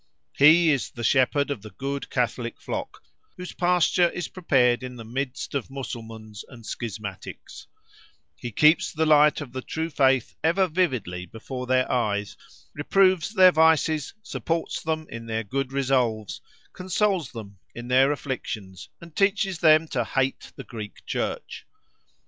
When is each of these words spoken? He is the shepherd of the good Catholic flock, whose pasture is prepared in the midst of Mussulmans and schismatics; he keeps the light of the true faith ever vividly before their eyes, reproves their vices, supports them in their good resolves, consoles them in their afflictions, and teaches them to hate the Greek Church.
He 0.33 0.71
is 0.71 0.89
the 0.89 1.03
shepherd 1.03 1.51
of 1.51 1.61
the 1.61 1.69
good 1.69 2.09
Catholic 2.09 2.59
flock, 2.59 3.03
whose 3.37 3.53
pasture 3.53 4.09
is 4.09 4.29
prepared 4.29 4.81
in 4.81 4.95
the 4.95 5.05
midst 5.05 5.53
of 5.53 5.69
Mussulmans 5.69 6.43
and 6.49 6.65
schismatics; 6.65 7.67
he 8.35 8.49
keeps 8.49 8.91
the 8.91 9.05
light 9.05 9.41
of 9.41 9.51
the 9.53 9.61
true 9.61 9.91
faith 9.91 10.33
ever 10.43 10.65
vividly 10.67 11.27
before 11.27 11.67
their 11.67 11.87
eyes, 11.91 12.35
reproves 12.73 13.35
their 13.35 13.51
vices, 13.51 14.15
supports 14.23 14.81
them 14.81 15.05
in 15.11 15.27
their 15.27 15.43
good 15.43 15.71
resolves, 15.71 16.41
consoles 16.73 17.31
them 17.31 17.59
in 17.75 17.87
their 17.87 18.11
afflictions, 18.11 18.89
and 19.01 19.15
teaches 19.15 19.59
them 19.59 19.87
to 19.89 20.03
hate 20.03 20.51
the 20.55 20.63
Greek 20.63 21.05
Church. 21.05 21.67